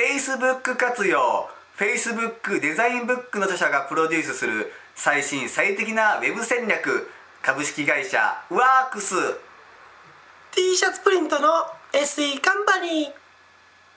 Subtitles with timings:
[0.00, 1.46] Facebook 活用。
[1.76, 7.10] Facebook デザインブックの著者がプロデュースする最新最適なウェブ戦略。
[7.42, 9.14] 株式会社ワークス。
[10.52, 11.48] T シャツプリントの
[11.92, 13.12] SE カンパニー。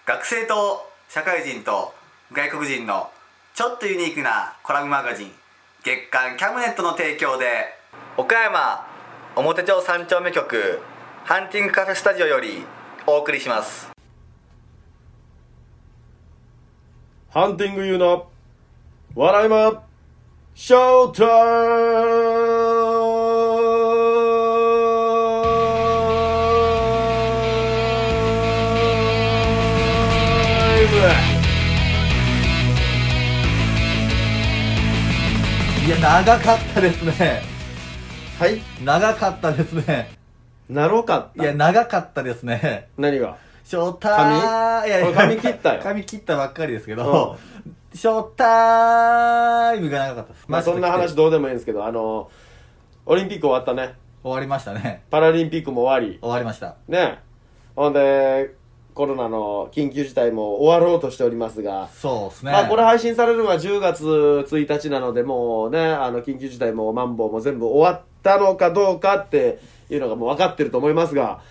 [0.06, 1.94] 学生と社会人と
[2.34, 3.10] 外国人の
[3.54, 5.32] ちょっとユニークなコラムマガジン
[5.84, 7.46] 月刊キャムネットの提供で
[8.18, 8.86] 岡山
[9.38, 10.82] 表町三丁目局
[11.24, 12.66] ハンティングカフェスタジオより
[13.08, 13.93] お送りします
[17.34, 18.28] ハンティングユーの
[19.16, 19.84] 笑いま
[20.54, 21.24] ショータ
[35.88, 37.42] いや、長かったですね。
[38.38, 40.12] はい長かったですね。
[40.70, 42.90] なろうかったいや、長かったですね。
[42.96, 43.38] 何が？
[43.64, 47.38] ショーターいやいや俺髪切ったよ髪切ったばっかりですけど、
[47.94, 50.46] ショータイムが長かったです。
[50.48, 52.30] まあそんな話どうでもいいんですけどあの
[53.06, 55.04] オリンピック終わったね終わりましたね。
[55.10, 56.76] パラリンピックも終わり終わりました。
[56.88, 57.20] ね
[57.76, 58.56] ほんで
[58.94, 62.52] コロナの緊急事態も終わろうとしておりますがそうですね。
[62.52, 71.42] まあこれ配信されるのは10月1日なのでもうねあの緊急事態もマンボウも全部終わったのかどうかっていうのがもう分かってると思いますが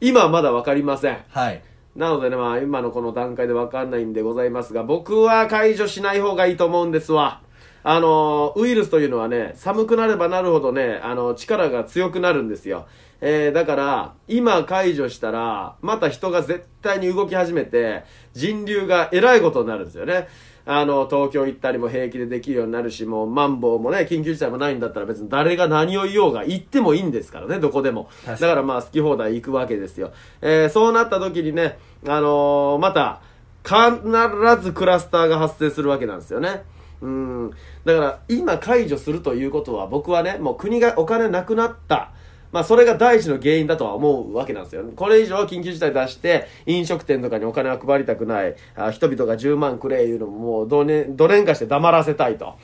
[0.00, 1.62] 今はまだ分かりませんはい。
[1.96, 7.42] なのでねまあ今のこの段階でわかんないんでございますが僕は解除しない方がいいと思うんですわ。
[7.84, 12.86] あのウイルスというのはね寒くなればなるほどねあの力が強くなるんですよ。
[13.20, 18.04] えー、だから今解除したらまた人が絶対に動き始めて
[18.34, 20.28] 人流がえらいことになるんですよね。
[20.64, 28.08] あの東京行ったりも平気でできるようになるしもうマンボウもね緊急事態もないんだったら別に誰が何を言おうが行ってもいいんですからねどこでも。
[28.26, 33.20] だからまあ好き放題行くわけですよ、えーそうなった時にねあのーまた
[33.64, 36.64] 必ずクラスターが発生するわけなんですよね。
[37.00, 37.50] うん。
[37.84, 42.10] だから今解除するということは僕はねもう国がお金なくなった
[42.52, 44.84] まあそれが第一の原因だとは思うわけなんですよ。
[44.94, 48.54] これ以上緊急事態出して飲食店とかにお金は配りたくない。
[48.76, 52.54] あ人々が10万くれいうのももうどねどれんかして黙らせたいと。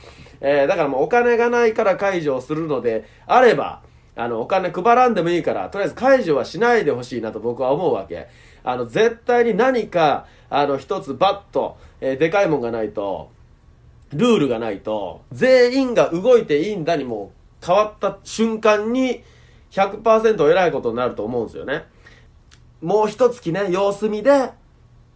[0.40, 3.82] えーだからもうお金がないから解除をするのであれば、
[4.14, 8.28] あのお金配らんでもいいから、とりあえず解除はしないでほしいなと僕は思うわけ。
[8.64, 13.30] あの絶対に何かあの一つバッと、えーでかいもんがないと、
[14.12, 17.32] ルールがないと、全員が動いていいんだにも
[17.62, 19.22] う変わった瞬間に
[19.70, 21.84] 100%偉いことになると思うんですよね。
[22.80, 24.50] もう一月ね、様子見で、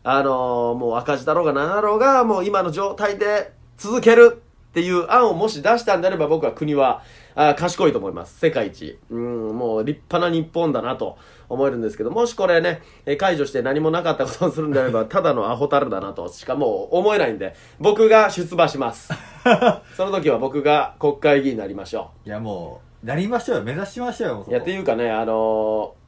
[0.04, 7.02] あのーもう赤字だろうが何だろうが、もう今の状態で続けるっていう案をもし出したんであれば僕は国は、
[7.34, 8.38] あ賢いと思います。
[8.38, 8.98] 世界一。
[9.10, 11.16] うん、もう立派な日本だなと
[11.48, 19.12] 思えるんですけど、もしこれね、え解除して何もなかったことをするんであれば、 ただのアホタルだなとしかもう思えないんで、僕が出馬します。
[19.96, 22.28] その時は僕が国会議員になりましょう。
[22.28, 23.62] いや、もう、なりましょうよ。
[23.64, 26.02] 目指しましょうよ、いや、っていうかね、あのー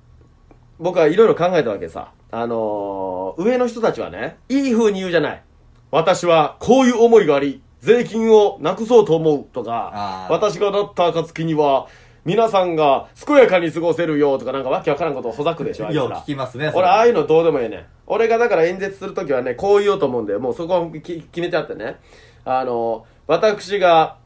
[0.80, 2.10] 僕はいろいろ考えたわけさ。
[2.30, 5.42] あのー上の人たちはね、いい風に言うじゃない。
[5.90, 11.86] 私はこういう思いがあり、税金をなくそうと思うとか私がなった暁には、
[12.24, 16.22] 皆さんが健やかに過ごせるよとかなんかわけわからんことをほざくでしょ、あいつら。
[16.22, 16.72] 聞きますね。
[16.74, 17.86] 俺、ああいうのどうでもいいねん。
[18.06, 21.96] 俺がだから演説するときはね、こう言おうと思うんで、もうそこをき決めてあってね。
[22.44, 24.16] あの、私が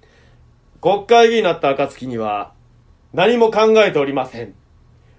[0.81, 2.53] 国会議員になった暁には、
[3.13, 4.55] 何も考えておりません。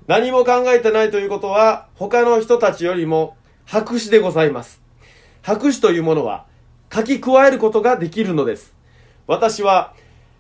[0.08, 4.82] 何も考えてないということは、他の人たちよりも白紙でございます。
[5.42, 6.46] 白紙というものは、
[6.94, 8.74] 書き加えることができるのです。
[9.28, 9.94] 私は、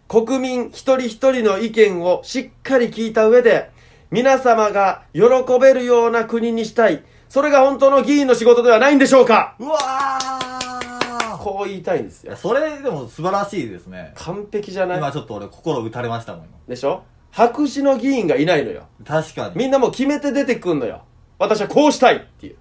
[0.07, 3.69] 国民一人一人の意見をしっかり聞いた上で、
[4.11, 5.21] 皆様が喜
[5.61, 7.03] べるような国にしたい。
[7.29, 14.97] それが本当の議員の仕事ではないんでしょうかうわーこう言いたいんですよそれでも素晴らしいですね完璧じゃない？
[14.97, 17.03] 今ちょっと俺心打たれましたもん今でしょ？
[17.31, 18.87] 白紙の議員がいないのよ。
[19.05, 19.55] 確かに。
[19.55, 21.03] みんなもう決めて出てくんのよ。
[21.37, 22.53] 私はこうしたいっていう。
[22.53, 22.55] い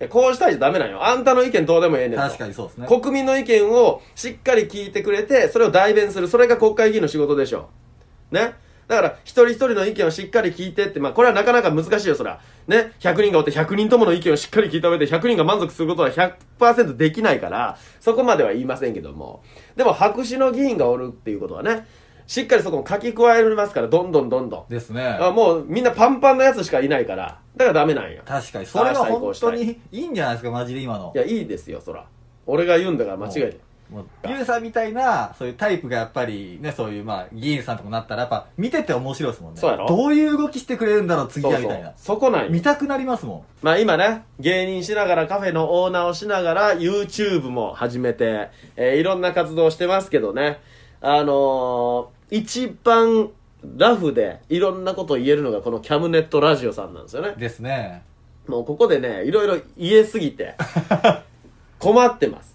[0.00, 1.04] やこうしたいじゃダメなんよ。
[1.04, 2.24] あんたの意見どうでもええねんと。
[2.24, 2.88] 確かにそうですね。
[2.88, 6.28] 国民の意見をしっかり聞いてくれてそれを代弁する。
[6.28, 7.68] それが国会議員の仕事でしょ。
[8.30, 8.54] ね。
[8.88, 12.92] だから一人一人の意見をしっかり聞いてってまあこれはなかなか難しいよそらね。
[13.00, 19.42] 100人がおって100人ともの意見をしっかり聞いた上で100人が満足することは100%できないからそこまでは言いませんけども。
[19.76, 21.86] でも白紙の議員がおるっていうことはね
[22.26, 24.72] しっかりそこも書き加えますからどんどんどんどん。
[24.72, 25.02] ですね。
[25.20, 28.66] あもうみんなパンパンなやつしかいないからだからダメなんや確かに。
[28.66, 30.00] それは本当にい。
[30.00, 31.12] いんじゃないですかマジで今の。
[31.14, 32.06] いやいいですよそら。
[32.46, 33.56] 俺が言うんだから間違いない。
[34.28, 39.60] ゆうさんみたいなそういうタイプがやっぱりねそういうまあ議員さんとかなったらやっぱ見てて面白いですもんね。
[39.60, 39.86] そうやろ。
[39.86, 41.92] どういう動きしてくれるんだろう次はみたいな。
[41.94, 42.50] そこなんよ。
[42.50, 50.60] 見たくなりますもまあ今ね、芸人しながらカフェのオーナーをしながら YouTube も始めて、えーいろんな活動をしてますけどね、
[51.00, 53.30] あのー一番
[53.76, 57.38] ラフでいろんなことを言えるのがこのキャムネットラジオさんなんですよねん。
[57.38, 58.02] ですね
[58.46, 60.54] もうここでね、いろいろ言えすぎて、
[61.78, 62.54] 困ってます。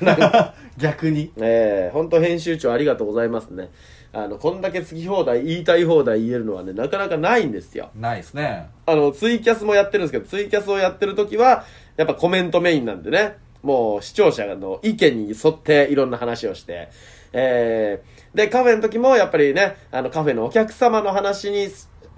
[0.78, 3.68] 逆にえー、本当編集長ありがとうございますね。
[4.12, 7.90] あの、こんだけ好き放題、言いたい放題言えるのはね、なかなかないんですよ。
[7.94, 11.64] ないですねあの、ツイキャスもやってるんですけど、ツイキャスをやってる時は、
[11.96, 16.88] やっぱコメントメインなんでね、もう視聴者の意見に沿っていろんな話をして、
[17.32, 21.68] えー、で、カフェの時もやっぱりね、あの、カフェのお客様の話に、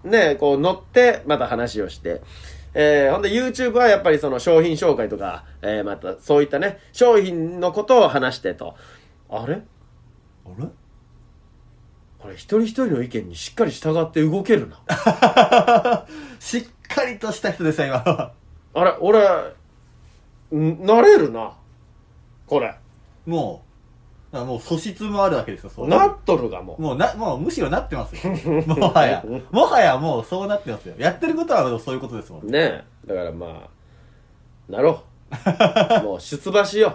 [0.05, 2.21] ね、こう乗って、また話をして、
[2.75, 8.77] えー、ほんで YouTube はやっぱりその商品紹介とか、えー、またそういったね、商品のことを話してと。
[9.29, 9.63] あれ？
[10.45, 10.69] あれ？
[12.19, 14.81] これ一人一人の意見にしっかり従って動けるな。
[16.39, 18.33] しっかりとした人ですよ今は
[18.75, 19.53] あれ、俺、ん
[20.53, 21.53] なれるな。
[22.47, 22.75] これ。
[23.27, 23.63] も
[24.33, 26.83] うあもう素質もあるわけですよそうなっとるがもう。
[26.83, 28.33] もうな、もうむしろなってますよ。
[28.67, 29.25] もはや。
[29.51, 30.95] もはやもうそうなってますよ。
[30.99, 32.47] やってることはそういうことですもん。
[32.47, 32.85] ねえ。
[33.07, 33.69] だからま
[34.69, 35.03] あ、なろ
[36.03, 36.03] う。
[36.05, 36.95] もう出馬しよう。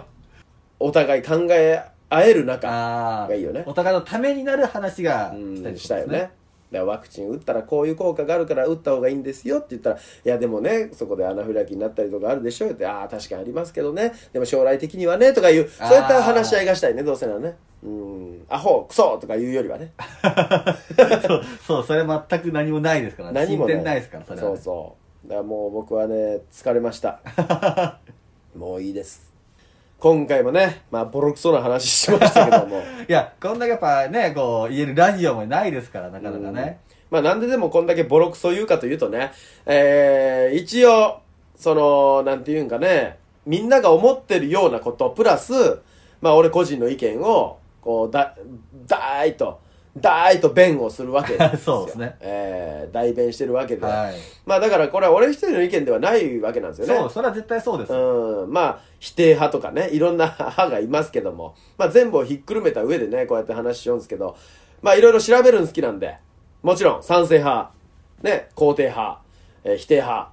[0.80, 3.28] お互い考え合える中ああ。
[3.28, 3.64] がいいよね。
[3.66, 6.30] お互いのためになる話がうんしたいしたよね。。
[6.70, 14.12] だワクチン打ったらこういう効果があるから打った方がいいんですよって言ったら、いやでもね、そこでアナフィラキになったりとかあるでしょって、ああ、確かにありますけどね。
[14.32, 17.56] でも将来的にはね、とかいう、そういった話し合いがしたいね、どうせならね。
[17.82, 19.92] うん、アホ、クソとか言うよりはね。
[21.26, 23.32] そう、そう、それ全く何もないですから。
[23.32, 27.20] 何も進展ないですから、それはね、そうそうだからもう僕はね疲れました
[28.56, 29.34] もういいです
[29.98, 36.80] 今回もねまあボロクソな話しましたけども いや、こんだけやっぱね、こう、言えるラジオもないですから、なかなかね。
[37.10, 39.32] まあなんででもこんだけボロクソ言うかというとね
[39.64, 41.20] えー、一応
[41.54, 45.52] そのなんていうんかねみんなが思ってるようなことプラス
[46.20, 48.34] まあ俺個人の意見をこうだ
[48.86, 49.60] だーいと
[49.96, 51.58] だーいと弁をするわけですよ。
[51.80, 52.16] そうですね。
[52.20, 54.14] えー、代弁してるわけで、はい。
[54.44, 57.00] まあだからこれは俺一人の意見ではないわけなんですよね。
[57.00, 58.44] そう、それは絶対そうですよ。
[58.44, 58.52] うん。
[58.52, 64.36] まあ、否定派とかね、いろんな派がいますけども、まあ全部をひっくるめた上でね、こうやって話しようんですけど、
[64.82, 66.18] まあいろいろ調べるの好きなんで、
[66.62, 67.70] もちろん賛成派、
[68.22, 69.20] ね、肯定派、
[69.64, 70.30] えー否定派、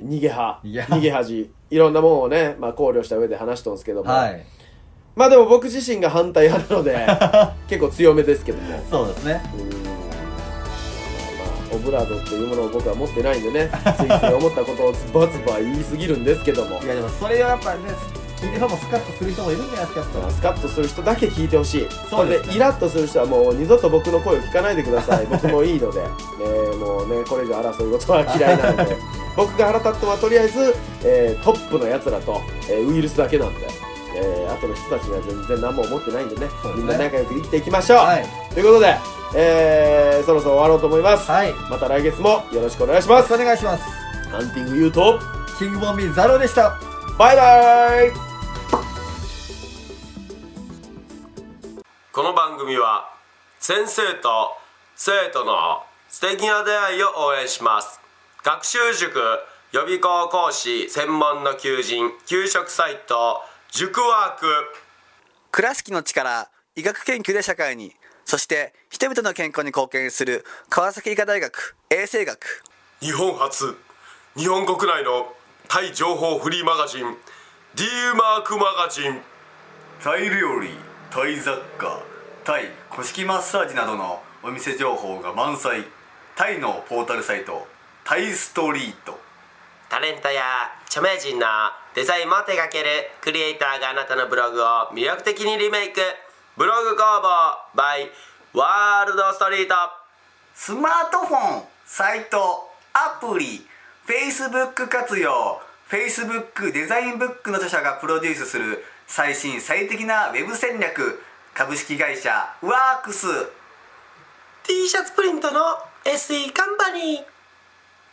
[0.00, 4.44] 逃げ派、逃げ恥、いろんなものをね、まあ考慮した上で話しとんですけども、はい。
[5.16, 7.06] まあでも僕自身が反対派なので、
[7.68, 9.40] 結構強めですけども、そうですね。
[9.58, 9.68] うん。
[9.70, 9.74] ま
[11.72, 16.78] あ、オブラードっていうものを僕は持ってないんでね、ついつい思ったことをズバズバ言いすぎるんですけども。
[16.82, 17.78] い、や、でもそれはやっぱね、
[18.36, 21.88] 聞いてる方もスカッとする人もいるんじゃないですか、やっぱスカッとする人だけ聞いてほしい。
[22.10, 22.56] そうですね。
[22.56, 25.24] イラッとする人はもう二度と僕の声を聞かないでください。
[25.32, 26.08] 僕もいいので、ね、
[26.76, 28.96] もうね、これ以上争うことは嫌いなので、
[29.34, 33.66] 僕が腹立ったのはとりあえず、えートップの奴らと、えーウイルスだけなんで、
[34.16, 38.96] えー後の人たちには全然何も思ってないんでね、そうですねみんな仲良く生きていきましょう、はいということで、
[39.36, 41.30] えーそろそろ終わろうと思います。
[41.30, 41.52] はい。
[41.70, 43.32] また来月もよろしくお願いします。
[43.32, 43.84] お願いします。
[44.30, 45.20] ハンティングユーと、
[45.58, 46.78] キングボンビーザロでした。
[47.18, 48.12] バイバイ
[52.12, 53.10] この番組は
[53.58, 54.52] 先生と
[54.96, 58.00] 生徒の素敵な出会いを応援します
[58.44, 59.18] 学習塾
[59.72, 63.40] 予備校講師専門の求人給食サイト
[63.76, 64.46] 塾ワーク。
[65.50, 67.92] 倉敷の力医学研究で社会に
[68.24, 72.64] そして人々の健康に貢献する川崎医科大学衛生学。
[73.00, 73.76] 日本初。
[74.34, 75.30] 日本国内の
[75.68, 77.16] タイ情報フリーマガジン
[77.74, 77.84] D
[78.16, 79.20] マークマガジン。
[80.02, 80.70] タイ料理
[81.10, 82.00] タイ雑貨
[82.44, 85.84] タイ古式マッサージなどのお店情報が満載。
[86.34, 87.68] タイのポータルサイト
[88.04, 89.20] タイストリート。
[89.90, 90.42] タレントや
[90.86, 91.46] 著名人の
[91.96, 96.02] デザインも手掛けるクリエイターがあなたのブログを魅力的にリメイク。
[96.54, 98.10] ブログ工房 by
[98.52, 99.74] ワールドストリート。
[100.54, 103.66] スマートフォンサイトアプリ。
[104.06, 105.62] Facebook 活用。
[105.88, 111.22] Facebook デザインブックの著者がプロデュースする最新最適なウェブ戦略。
[111.54, 113.26] 株式会社ワークス。
[114.64, 115.60] T シャツプリントの
[116.04, 117.24] SE カンパニー。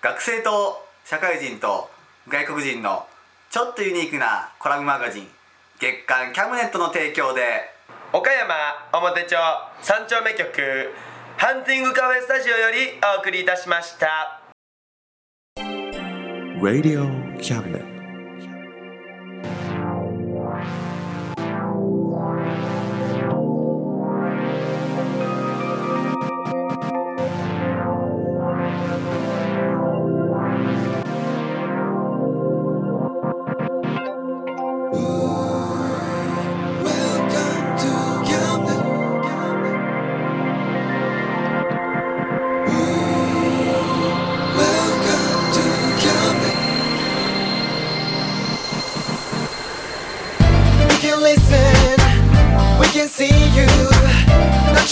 [0.02, 1.90] 学生と社会人と
[2.30, 3.08] 外国人の
[3.54, 5.28] ちょっとユニークなコラムマガジン
[5.80, 7.70] 月刊キャムネットの提供で
[8.12, 8.56] 岡山
[8.92, 9.36] 表町
[9.80, 10.90] 三丁目局
[11.38, 14.42] ハンティングカフェスタジオよりお送りいたしました
[16.64, 17.06] Radio
[17.38, 17.83] Cabinet.